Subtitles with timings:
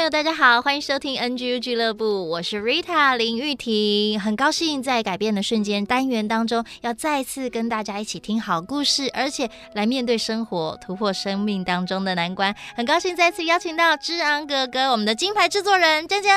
[0.00, 12.56] 朋友，大家好，欢迎收听 NGU 俱乐部，我是 Rita 林玉婷，很高兴在改变的瞬间单元当中，要再次跟大家一起听好故事，而且来面对生活，突破生命当中的难关。
[12.74, 16.34] 很高兴再次邀请到之昂哥哥，我们的金牌制作人江江。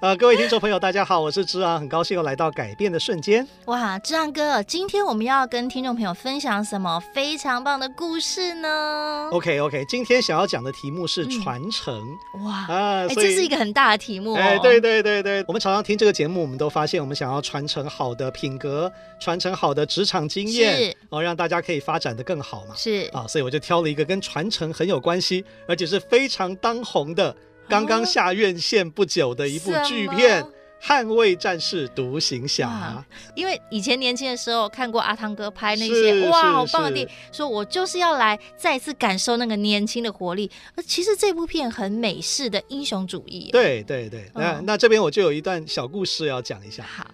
[0.00, 3.46] 呃，各位听众朋友，大家好，我是之昂，很高兴又来到改变的瞬间。
[3.66, 11.97] 哇，之昂哥，今天我们要跟听众朋友分享什么非常棒的故事呢？OK OK，今天想要讲的题目是传承。
[12.44, 14.36] 哇啊，欸、这是一个很大的题目、哦。
[14.36, 22.74] 哎，对对对对，我们常常听这个节目，我们都发现，我们想要传承好的品格，传承好的职场经验，哦，让大家可以发展的更好嘛。
[22.76, 27.34] 是啊，所以我就挑了一个跟传承很有关系，而且是非常当红的，
[27.68, 30.44] 刚刚下院线不久的一部剧片。
[30.82, 40.50] 捍卫战士独行侠，因为以前年轻的时候看过阿汤哥拍那些哇，好棒的电影，说我就是要来再次感受那个年轻的活力。
[40.76, 43.50] 而其实这部片很美式的英雄主义。
[43.50, 46.84] 对对对，那、嗯、那这边我就有一段小故事要讲一下。
[46.84, 47.06] 好，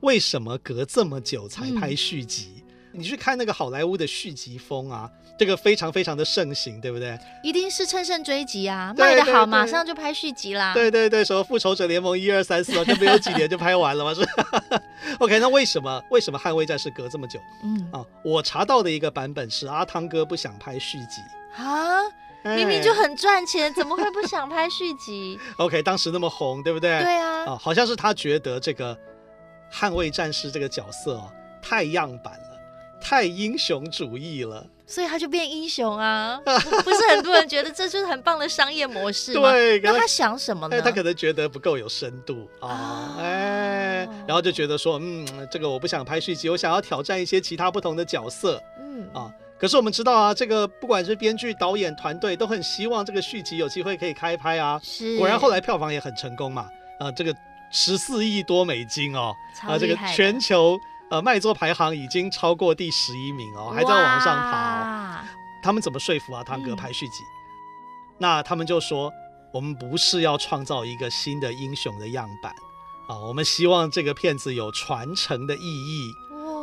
[0.00, 2.54] 为什么隔这么久才拍续集？
[2.56, 2.60] 嗯
[3.00, 7.18] 你去看那个好莱坞的续集风啊，这个非常非常的盛行，对不对？
[7.42, 10.74] 一定是乘胜追击啊，卖得好，马上就拍续集啦。
[10.74, 14.12] 对对对，什么复仇者联盟一二三四啊， 就没有几年就拍完了吗？
[14.14, 14.20] 是。
[15.18, 17.40] OK，那为什么为什么捍卫战士隔这么久？
[17.64, 21.22] 嗯啊，我查到的一个版本是阿汤哥不想拍续集
[21.56, 22.02] 啊，
[22.44, 25.38] 明明就很赚钱，怎么会不想拍续集？
[25.56, 27.00] OK，当时那么红，对不对？
[27.02, 28.96] 对啊，啊，好像是他觉得这个
[29.72, 31.32] 捍卫战士这个角色哦
[31.62, 32.49] 太样板了。
[33.00, 36.40] 太英雄主义了，所以他就变英雄啊！
[36.44, 39.50] 不是很多人觉得这就是很棒的商业模式吗？
[39.50, 40.76] 对，那他想什么呢？
[40.76, 49.32] 哎，他可能觉得不够有深度啊，哎，然后就觉得说，嗯，这个我不想拍续集，我想要挑战一些其他不同的角色，嗯啊。
[49.58, 54.80] 可是我们知道啊，这个不管是编剧、导演团队都很希望这个续集有机会可以开拍啊。
[54.82, 56.66] 是，果然后来票房也很成功嘛，
[56.98, 57.34] 啊，这个
[57.70, 59.34] 十四亿多美金哦，
[59.68, 60.78] 啊，这个全球。
[61.10, 65.24] 呃，卖座排行已经超过第十一名哦，还在往上爬。
[65.62, 67.24] 他们怎么说服阿汤哥排续集？
[67.24, 68.16] 嗯。
[68.18, 69.12] 那他们就说，
[69.52, 72.52] 我们不是要创造一个新的英雄的样板
[73.08, 76.12] 啊，我们希望这个片子有传承的意义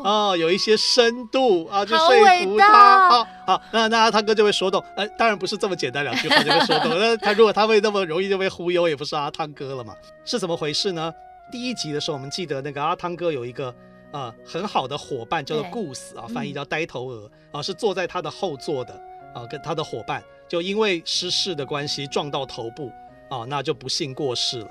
[0.06, 2.08] 哦，有一些深度啊，就说
[2.44, 3.10] 服他。
[3.10, 4.82] 好，好，那那阿汤哥就会说动。
[4.96, 6.92] 呃，当然不是这么简单两句话就会说动。
[6.98, 9.94] 那他如果他会那么容易就被忽悠，也不是阿汤哥了嘛？
[10.24, 11.14] 是怎么回事呢？
[11.52, 13.76] 第一集的时候，我们记得那个阿汤哥有一个。
[14.12, 18.94] 啊、呃，很好的伙伴叫做 Goose 啊，翻译叫呆头鹅、嗯、啊，是坐在他的后座的
[19.34, 22.92] 啊，跟他的伙伴就因为失事的关系撞到头部
[23.30, 24.70] 啊，那就不幸过世了。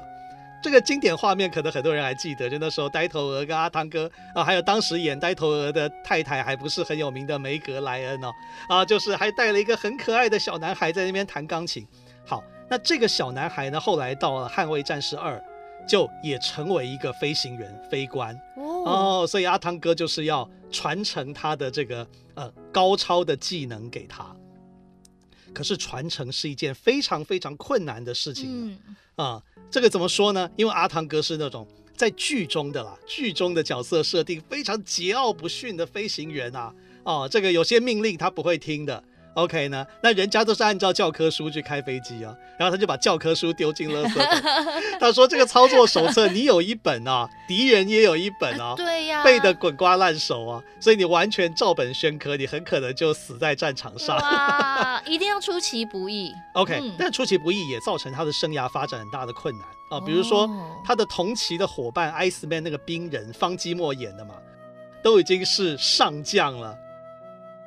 [0.63, 8.33] 这个经典画面可能很多人还记得，就那时候呆头鹅跟阿汤哥啊，还有当时演呆头鹅的太太还不是很有名的梅格莱恩哦
[8.69, 11.87] 啊，就是还带了一个很可爱的小男孩在那边弹钢琴。
[12.25, 15.37] 好，那这个小男孩呢，后来到了《捍卫战士二》。
[15.87, 24.35] 就也成为一个飞行员、飞官哦，哦，所以阿汤哥就是要传承他的这个呃高超的技能给他。
[25.55, 30.51] 可是传承是一件非常非常困难的事情啊、嗯呃，这个怎么说呢？
[30.57, 31.67] 因为阿汤哥是那种
[31.97, 36.75] 在剧中的啦，剧中的角色设定非常桀骜不驯的飞行员啊，
[37.05, 39.03] 哦，这个有些命令他不会听的。
[39.37, 39.87] OK 呢？
[40.01, 44.43] 那人家都是按照教科书去开飞机啊，然后他就把教科书丢进垃圾桶。
[44.99, 54.17] 他说：“这个操作手册你有一本啊，敌人也有一本啊，对呀，背得滚瓜烂熟啊，所以你完全照本宣科，你很可能就死在战场上。
[54.17, 56.33] 哇，一定要出其不意。
[56.55, 60.49] OK，、嗯、但出其不意也造成他的生涯发展很大的困难啊，比如说
[60.83, 64.37] 他的同期的伙伴 Iceman 那个兵人方基莫演的嘛，
[65.05, 66.75] 都已经是上将了。”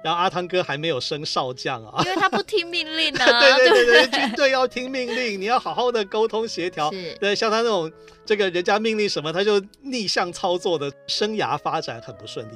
[0.04, 3.26] 然后阿汤哥还没有升少将啊，因为他不听命令啊。
[3.40, 6.92] 对对对对， 军队要听命令，你要好好的沟通协调。
[6.92, 7.92] 是，对，像他那种
[8.26, 12.54] 这个人家命令什么，他就逆向操作的，生涯发展很不顺利。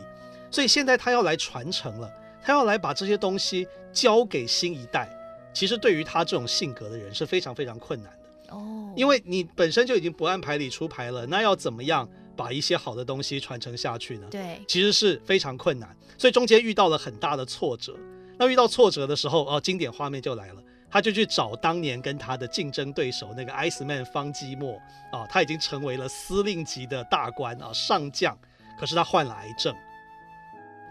[0.49, 2.09] 所以现在他要来传承了，
[2.43, 5.09] 他要来把这些东西交给新一代。
[5.53, 12.09] 其实对于他这种性格的人是非常非常困难的哦，因为你本身就已经不按牌理出牌了，那要怎么样？
[12.35, 14.27] 把一些好的东西传承下去呢？
[14.29, 17.95] 对，其实是非常困难，所以中间遇到了很大的挫折。
[18.37, 20.63] 那遇到挫折的时候，哦，经典画面就来了。
[20.89, 24.75] 他就去找当年跟他的竞争对手那个 Iceman 方基莫
[25.11, 28.37] 啊，他已经成为了司令级的大官啊，上将，
[28.79, 29.75] 可是他患了癌症。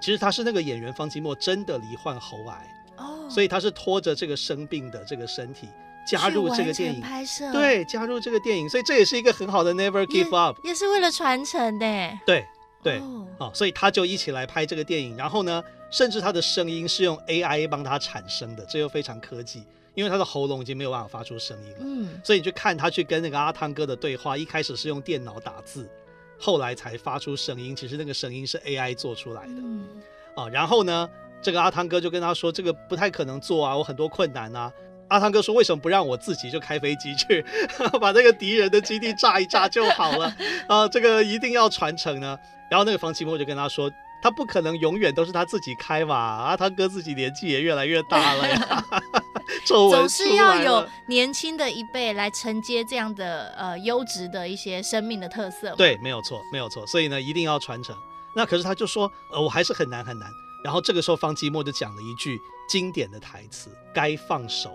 [0.01, 5.69] 其实他是那个演员方基莫真的罹患喉癌哦，所以他是拖着这个生病的这个身体
[6.07, 12.19] 加入这个电影拍摄，对，加入这个电影，所以这也是一个很好的 Never Give Up，也，也是为了传承的。
[12.27, 12.45] 对
[12.83, 13.01] 对
[13.39, 19.65] 哦，所以他就一起来拍这个电影，然后呢，甚至他的声音是用 AI 帮他产生的，这又非常科技。
[19.95, 25.87] 因为他的喉咙已经没有办法发出声音了，嗯，所以你去看他去跟那个阿汤哥的对话，一开始是用电脑打字，
[26.39, 27.77] 后来才发出声音。
[27.77, 29.87] 其实那个声音是 AI 做出来的，嗯，
[30.35, 31.07] 啊，然后呢，
[31.43, 34.73] 这个阿汤哥就跟他说，这个不太可能做啊，我很多困难啊。
[35.13, 37.45] 阿汤哥说，为什么不让我自己就开飞机去，
[38.01, 40.35] 把那个敌人的基地炸一炸就好了？
[40.69, 42.39] 啊，这个一定要传承呢。
[42.71, 43.91] 然后那个方奇墨就跟他说。
[44.25, 48.85] 他不可能永远都是他自己开嘛，阿汤哥自己年纪也越来越大了呀，
[49.67, 55.75] 总是要有年轻的一辈来承接这样的呃优质的一些生命的特色。
[55.75, 57.97] 对，没有错，没有错，所以呢，一定要传承。
[58.37, 60.31] 那可是他就说，呃，我还是很难很难。
[60.63, 62.39] 然后这个时候方基墨就讲了一句
[62.69, 64.71] 经典的台词：“该放手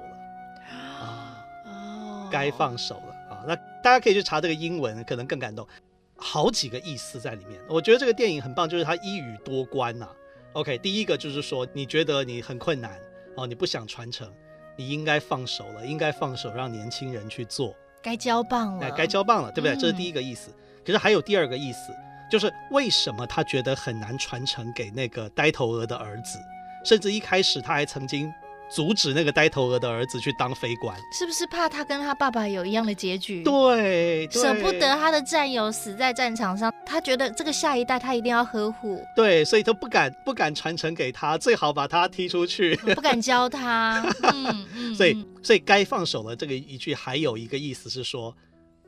[2.32, 5.68] 该放手了啊。”那大家可以去查这个英文，可能更感动。
[6.16, 10.12] 好几个意思在里面，我觉得这个电影很棒，就是它一语多关呐、啊。
[10.54, 13.00] OK，第一个就是说，你觉得你很困难
[13.36, 14.28] 哦，你不想传承，
[14.76, 19.76] 你应该放手了，应该放手让年轻人去做，该交棒了，哎，该交棒了，对不对？
[19.76, 20.52] 嗯、这是第一个意思。
[20.84, 21.94] 可是还有第二个意思，
[22.32, 26.40] 就是为什么他觉得很难传承给那个呆头鹅的儿子，
[26.84, 28.34] 甚至一开始他还曾经。
[28.70, 33.44] 阻止那个呆头鹅的儿子去当飞官，是不是怕他跟他爸爸有一样的结局？
[33.44, 39.02] 对，舍不得他的战友死在战场上，他觉得这个下一代他一定要呵护。
[39.16, 44.04] 对，所以他不敢不敢传承给他，最好把他踢出去，不敢教他。
[44.34, 44.96] 嗯嗯。
[44.96, 48.36] 所以所以该放手了这个一句，还有一个意思是说，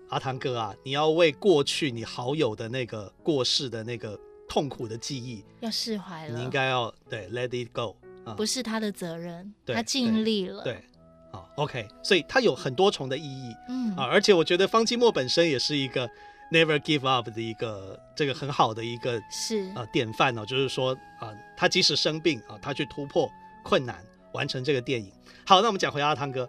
[0.10, 7.96] 阿汤哥啊，你要为过去你好友的那个过世的那个痛苦的记忆要释怀了，你应该要对 let it go。
[8.38, 10.64] 不是他的责任，他尽力了。
[10.64, 10.84] 对，
[11.32, 16.08] 好，OK，所以它有很多重的意义，嗯啊，而且我觉得方基莫本身也是一个
[16.52, 23.30] never give up 的一个这个很好的一个是啊典范哦，就是说啊，他即使生病啊，他去突破
[23.64, 25.12] 困难，完成这个电影。
[25.46, 26.48] 好，那我们讲回阿汤哥，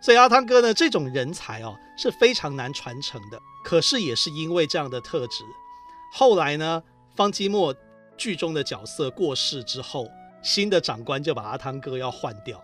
[0.00, 5.44] 所以阿汤哥呢，这种人才哦是非常难传承的，可是也是因为这样的特质，
[6.14, 6.82] 后来呢，
[7.14, 7.74] 方基莫
[8.16, 10.08] 剧中的角色过世之后。
[10.42, 12.62] 新的长官就把阿汤哥要换掉，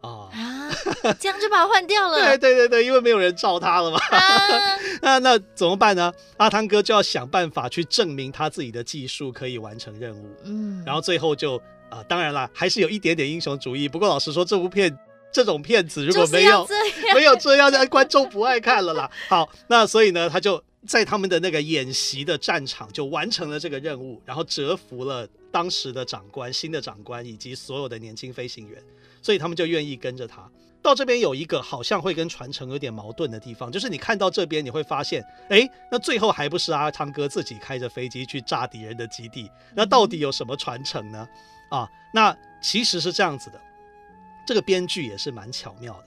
[0.00, 0.70] 啊啊，
[1.18, 2.18] 这样就把他换掉了。
[2.36, 3.98] 对对对对，因为没有人罩他了嘛。
[4.10, 6.12] 啊、 那那怎么办呢？
[6.36, 10.26] 阿汤哥就要想办法去证明他自己的技术可以完成任务。
[10.44, 11.56] 嗯，然后最后就
[11.88, 13.88] 啊、呃，当然啦，还是有一点点英雄主义。
[13.88, 14.96] 不过老实说，这部片
[15.32, 16.66] 这种片子如果没有
[17.14, 19.10] 没有这样，观众不爱看了啦。
[19.28, 25.28] 好，那所以呢，他就在他们的那个演习的战场就完成了这个任务，然后折服了。
[25.52, 28.80] 当时的长官、新的长官以及所有的年轻飞行员，
[29.20, 30.48] 所以他们就愿意跟着他。
[30.80, 39.50] 到这边有一个好像会跟传承有点矛盾的地方，就是你看到这边你会发现，哎，那最后还不是阿汤哥自己开着飞机去炸敌人的基地？
[39.74, 41.28] 那到底有什么传承呢？
[41.68, 43.60] 啊，那其实是这样子的，
[44.46, 46.06] 这个编剧也是蛮巧妙的，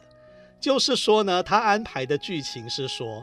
[0.62, 3.22] 就是说呢，他安排的剧情是说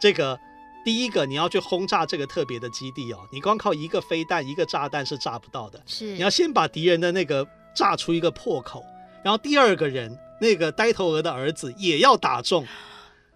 [0.00, 0.36] 这个。
[0.84, 5.80] 第一个，你要去轰炸这个特别的基地哦，你光靠一个飞弹、一个炸弹是炸不到的。
[5.86, 8.84] 是，你要先把敌人的那个炸出一个破口，
[9.22, 12.66] 然后第二个人那个呆头鹅的儿子也要打中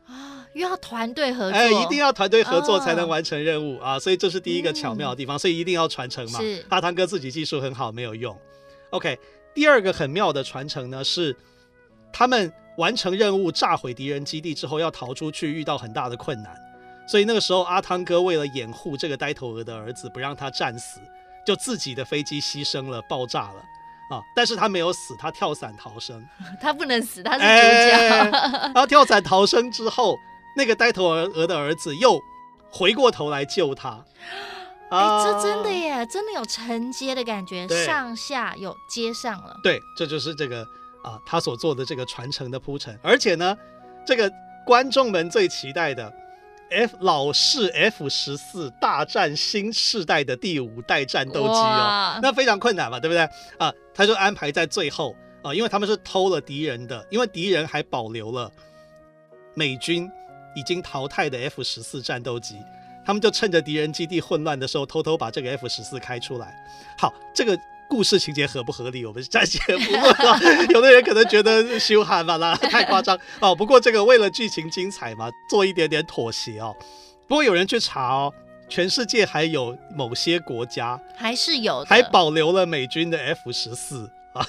[0.06, 6.40] 啊，又要团队合作，哎，一定要团队合作才能完成任务啊，所以这是第一个巧妙的地方，嗯、所以一定要传承嘛。
[6.40, 8.34] 是，阿汤哥自己技术很好，没有用。
[8.90, 9.18] OK，
[9.52, 11.36] 第二个很妙的传承呢是，
[12.10, 16.56] 他们完成任务炸毁敌人基地之后要逃出去，遇到很大的困难。
[17.06, 21.00] 所以那个时候，阿汤哥为了掩护这个呆头鹅的儿子，不让他战死，
[21.46, 23.60] 就自己的飞机牺牲了，爆炸了
[24.10, 24.22] 啊！
[24.34, 26.26] 但是他没有死，他跳伞逃生。
[26.60, 27.50] 他不能死，他是 主角。
[27.50, 30.16] 欸、然后跳伞逃生之后，
[30.56, 32.18] 那个呆头鹅的儿子又
[32.70, 34.02] 回过头来救他。
[34.90, 39.60] 哎、欸，这真的耶，真的有承接的感觉，上下有接上了。
[39.62, 40.62] 对，这就是这个
[41.02, 42.98] 啊，他所做的这个传承的铺陈。
[43.02, 43.54] 而且呢，
[44.06, 44.30] 这个
[44.64, 46.10] 观众们最期待的。
[46.74, 53.22] F 老式 F 十四大战新世代的第五代战斗机哦，那非常困难嘛，对不对
[53.58, 53.72] 啊？
[53.94, 58.50] 他就安排在最后啊，因为他们是偷了敌人的，因为敌人还保留了
[59.54, 60.10] 美军
[60.56, 62.56] 已经淘汰的 F 十四战斗机，
[63.06, 66.54] 他们就趁着敌人基地混乱的时候，偷偷把这个 F 十四开出来。
[66.98, 67.56] 好，这个
[67.88, 70.68] 故事情节合不合理，我们暂且不问。
[70.70, 73.54] 有的人可能觉得羞喊吧啦 太夸张哦。
[73.54, 76.74] 不过这个为了剧情精彩嘛，做一点点妥协哦。
[77.28, 78.32] 不过有人去查哦，
[78.68, 84.10] 全世界还有某些国家还是有，还保留了美军的 F 十四。
[84.34, 84.46] 啊，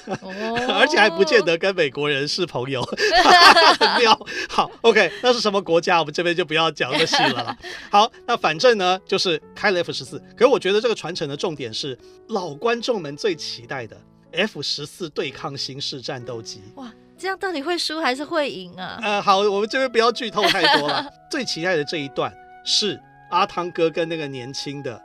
[0.78, 2.82] 而且还不见得跟美国人是朋友，
[3.78, 4.26] 很妙。
[4.48, 5.98] 好，OK，那是什么国家？
[6.00, 7.56] 我们这边就不要讲那么细了啦。
[7.90, 10.18] 好，那反正呢，就是开了 F 十四。
[10.36, 11.96] 可是我觉得这个传承的重点是
[12.28, 13.96] 老观众们最期待的
[14.32, 16.60] F 十四对抗新式战斗机。
[16.74, 18.98] 哇，这样到底会输还是会赢啊？
[19.00, 21.06] 呃，好，我们这边不要剧透太多了。
[21.30, 22.32] 最期待的这一段
[22.64, 23.00] 是
[23.30, 25.00] 阿汤哥跟那个年轻的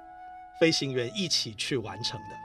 [0.59, 2.40] 飞行员一起去完成的。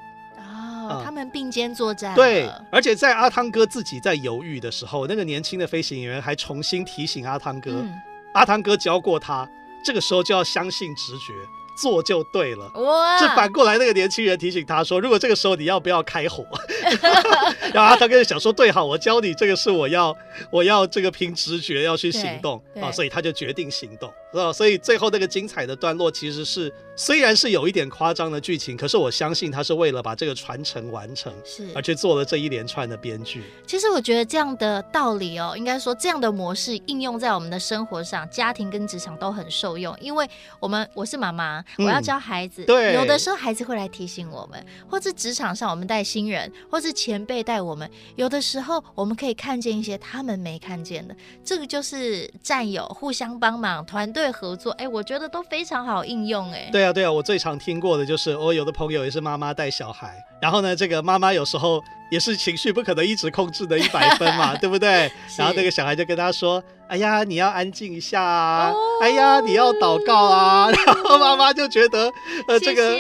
[1.05, 2.15] 他们并肩作战。
[2.15, 7.93] 对，而且在阿汤哥自己在犹豫的时候，那个年轻的飞行员还重新提醒阿汤哥，嗯、
[8.35, 9.49] 阿汤哥教过他，
[9.85, 11.33] 这个时候就要相信直觉，
[11.81, 12.71] 做就对了。
[12.75, 13.19] 哇！
[13.19, 16.45] 是反过来，那个年轻人提醒他说，如果这个时候你要不要开火？
[17.75, 20.17] 然后阿汤哥就想说，对，好，我教你，这个是我要，
[20.51, 24.13] 我要这个凭直觉要去行动啊，所以他就决定行动。
[24.33, 33.43] 是吧所以最后那个精彩的段落其实是，虽然是有一点夸张的剧情，可是我相信他是为了把这个传承完成，是而去做了这一连串的编剧。
[33.67, 39.97] 其实我觉得这样的道理哦，应该说这样的模式应用在我们的生活上，家庭跟职场都很受用。
[40.03, 40.29] 因为
[40.61, 54.31] 我们我是妈妈，我要教孩子，嗯、对，有的时候孩子会来提醒我们，或是职场上我们带新人，或或是前辈带我们，有的时候我们可以看见一些他们没看见的，这个就是战友互相帮忙，团队。
[54.31, 56.69] 合作，哎，我觉得都非常好应用，哎。
[56.71, 65.11] 对啊，对啊，我最常听过的就是，哦有的朋友也是妈妈带小孩，然后呢，这个妈妈有时候也是情绪不可能一直控制的 一百分嘛， 对不对？
[65.37, 72.11] 然后那个小孩就跟他说：“哎呀，你要安静一下啊，哦、哎呀，你要祷告啊。” 然后妈妈就觉得，
[72.49, 72.91] 呃，这个，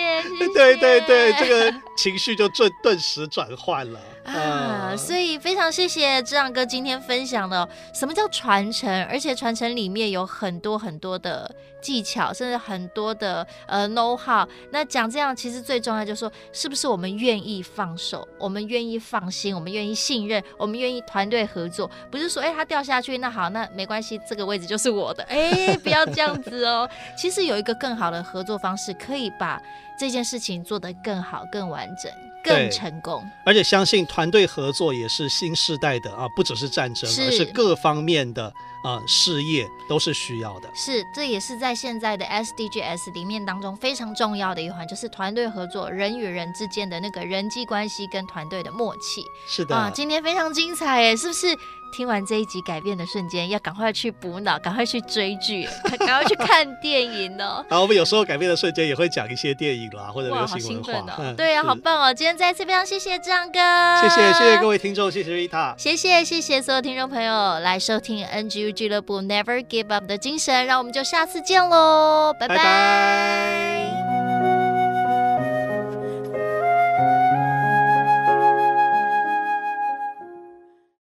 [0.54, 3.98] 对对对，这个情绪就顿顿时转换了。
[4.26, 11.48] 啊，所以非常谢谢志昂哥今天分享的什么叫传承，而且传承里面有很多很多的
[11.80, 14.46] 技巧，甚至很多的呃 know how。
[14.70, 26.88] 那讲这样其实最重要就是说，是不是我们愿意放手，我们愿意放心，我们愿意信任，我们愿意团队合作，不是说哎他掉下去，那好，那没关系，这个位置就是我的，哎，不要这样子哦。
[27.16, 29.62] 其实有一个更好的合作方式，可以把
[29.98, 32.10] 这件事情做得更好、更完整。
[32.44, 40.68] 更成功，而且相信团队合作也是新时代的啊，不只是战争，是而是各方面的啊事业都是需要的。
[40.74, 49.24] 是，这也是在现在的 SDGs 里面当中非常重要的一环，就是团队合作，人与人之间的那个人际关系跟团队的默契。
[49.46, 51.56] 是的，啊，今天非常精彩耶，是不是？
[51.92, 55.66] 听完这一集改变的瞬间，要赶快去补脑，赶快去追剧，
[56.00, 57.64] 赶快去 看电影哦。
[57.70, 60.92] 好，我们有时候改变的瞬间也会讲一些电影啦，或者流行文化。
[60.92, 62.12] 哦嗯、对呀、啊，好棒哦！
[62.12, 63.58] 今天再次非常谢谢志昂哥，
[64.02, 68.26] 谢谢谢谢各位听众，谢谢 Rita，谢谢谢谢所有听众朋友来收听
[68.72, 73.85] 俱乐部 Never Give Up 的精神，让我们就下次见喽，拜拜。